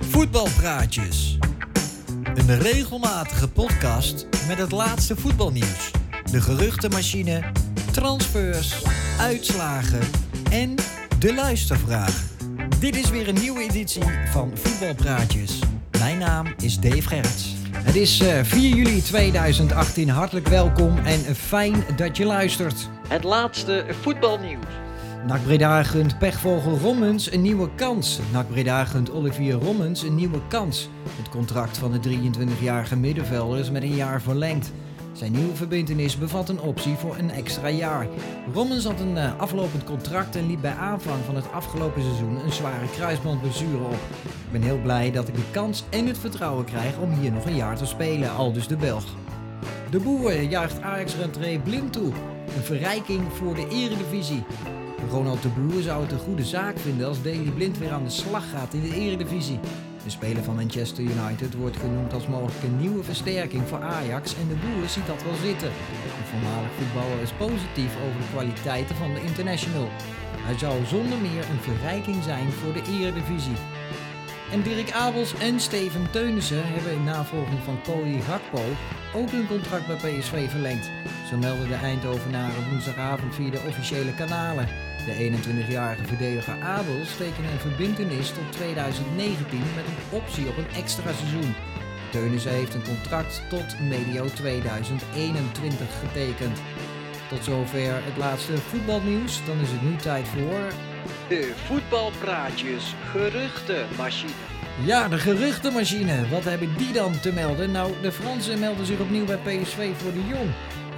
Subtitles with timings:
[0.00, 1.38] Voetbalpraatjes.
[2.34, 5.90] Een regelmatige podcast met het laatste voetbalnieuws.
[6.30, 7.42] De geruchtenmachine,
[7.90, 8.82] transfers,
[9.18, 10.00] uitslagen
[10.50, 10.74] en
[11.18, 12.22] de luistervraag.
[12.78, 15.58] Dit is weer een nieuwe editie van Voetbalpraatjes.
[15.98, 17.54] Mijn naam is Dave Gerrits.
[17.76, 20.08] Het is eh, 4 juli 2018.
[20.08, 22.88] Hartelijk welkom en fijn dat je luistert.
[23.08, 24.64] Het laatste voetbalnieuws.
[25.26, 28.20] NAC Breda gunt pechvogel Rommens een nieuwe kans.
[28.32, 30.88] NAC Breda gunt Olivier Rommens een nieuwe kans.
[31.16, 34.72] Het contract van de 23-jarige middenvelder is met een jaar verlengd.
[35.12, 38.06] Zijn nieuwe verbintenis bevat een optie voor een extra jaar.
[38.52, 42.52] Rommens had een eh, aflopend contract en liep bij aanvang van het afgelopen seizoen een
[42.52, 43.98] zware kruisbandblessure op.
[44.22, 47.44] Ik ben heel blij dat ik de kans en het vertrouwen krijg om hier nog
[47.44, 49.04] een jaar te spelen, aldus de Belg.
[49.90, 52.12] De Boer juicht Ajax-rentree blind toe.
[52.56, 54.44] Een verrijking voor de eredivisie.
[55.10, 58.10] Ronald de Boer zou het een goede zaak vinden als Daley Blind weer aan de
[58.10, 59.60] slag gaat in de eredivisie.
[60.04, 64.48] De speler van Manchester United wordt genoemd als mogelijk een nieuwe versterking voor Ajax en
[64.48, 65.68] de Boer ziet dat wel zitten.
[65.68, 69.88] De voormalig voetballer is positief over de kwaliteiten van de international.
[70.36, 73.58] Hij zou zonder meer een verrijking zijn voor de eredivisie.
[74.52, 78.62] En Dirk Abels en Steven Teunissen hebben in navolging van Cody Gakpo
[79.14, 80.90] ook hun contract bij PSV verlengd.
[81.30, 84.91] Zo melden de Eindhovenaren woensdagavond via de officiële kanalen.
[85.06, 91.12] De 21-jarige verdediger Abels tekende een verbintenis tot 2019 met een optie op een extra
[91.12, 91.54] seizoen.
[92.10, 96.58] Teunissen heeft een contract tot medio 2021 getekend.
[97.28, 99.40] Tot zover het laatste voetbalnieuws.
[99.46, 100.72] Dan is het nu tijd voor
[101.28, 104.32] De voetbalpraatjes geruchtenmachine.
[104.84, 106.28] Ja, de geruchtenmachine.
[106.28, 107.70] Wat hebben die dan te melden?
[107.70, 110.50] Nou, de Fransen melden zich opnieuw bij PSV voor de Jong.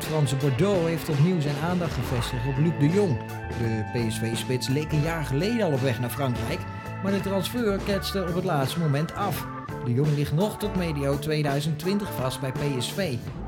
[0.00, 3.18] Het Franse Bordeaux heeft opnieuw zijn aandacht gevestigd op Luc de Jong.
[3.58, 6.60] De PSV-spits leek een jaar geleden al op weg naar Frankrijk,
[7.02, 9.46] maar de transfer ketste op het laatste moment af.
[9.84, 12.98] De Jong ligt nog tot medio 2020 vast bij PSV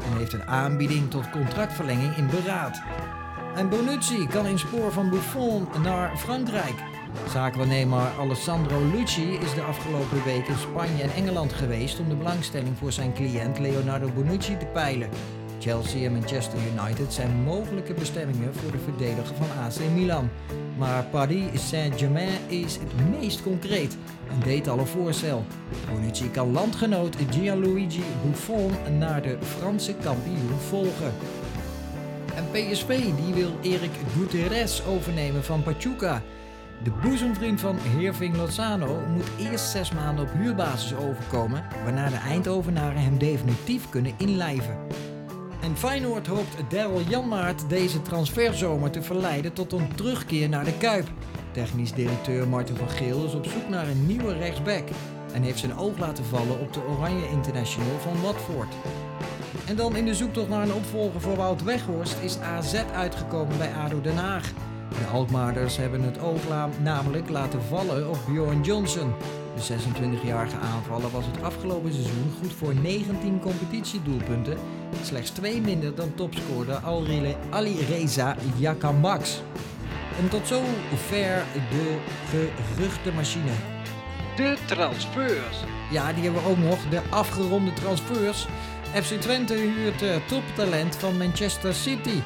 [0.04, 2.82] en heeft een aanbieding tot contractverlenging in beraad.
[3.54, 6.74] En Bonucci kan in spoor van Buffon naar Frankrijk.
[7.28, 12.78] Zaakwaarnemer Alessandro Lucci is de afgelopen week in Spanje en Engeland geweest om de belangstelling
[12.78, 15.08] voor zijn cliënt Leonardo Bonucci te peilen.
[15.62, 20.30] Chelsea en Manchester United zijn mogelijke bestemmingen voor de verdediger van AC Milan.
[20.78, 23.96] Maar Paris Saint-Germain is het meest concreet
[24.30, 25.44] en deed al een voorstel.
[25.90, 31.12] Bonucci kan landgenoot Gianluigi Buffon naar de Franse kampioen volgen.
[32.34, 32.86] En PSV
[33.24, 36.22] die wil Erik Gutierrez overnemen van Pachuca.
[36.82, 43.02] De boezemvriend van Herving Lozano moet eerst zes maanden op huurbasis overkomen, waarna de Eindhovenaren
[43.02, 44.76] hem definitief kunnen inlijven.
[45.62, 51.08] En Feyenoord hoopt Daryl Janmaat deze transferzomer te verleiden tot een terugkeer naar de Kuip.
[51.50, 54.88] Technisch directeur Martin van Geel is op zoek naar een nieuwe rechtsback
[55.32, 58.74] en heeft zijn oog laten vallen op de Oranje International van Watford.
[59.66, 63.72] En dan in de zoektocht naar een opvolger voor Wout Weghorst is AZ uitgekomen bij
[63.74, 64.52] ADO Den Haag.
[64.98, 66.40] De Alkmaarders hebben het oog
[66.82, 69.14] namelijk laten vallen op Bjorn Johnson.
[69.54, 74.58] De 26-jarige aanvaller was het afgelopen seizoen goed voor 19 competitiedoelpunten,
[75.02, 76.80] slechts twee minder dan topscorer
[77.50, 79.42] Ali Reza Yakamax.
[80.18, 81.98] En tot zover de
[82.28, 83.52] geruchtenmachine.
[84.36, 85.64] De transfers.
[85.90, 86.78] Ja, die hebben we ook nog.
[86.88, 88.46] De afgeronde transfers.
[88.94, 92.20] FC Twente huurt eh, toptalent van Manchester City.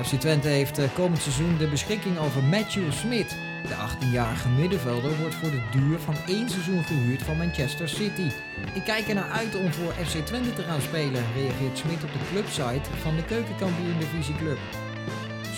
[0.00, 3.36] FC Twente heeft eh, komend seizoen de beschikking over Matthew Smith.
[3.68, 8.30] De 18-jarige middenvelder wordt voor de duur van één seizoen gehuurd van Manchester City.
[8.72, 12.12] Ik kijk er naar uit om voor FC Twente te gaan spelen, reageert Smith op
[12.12, 14.58] de clubsite van de keukenkampioen divisieclub.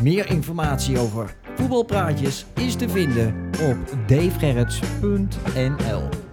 [0.01, 3.77] Meer informatie over voetbalpraatjes is te vinden op
[4.07, 6.24] davegerrits.nl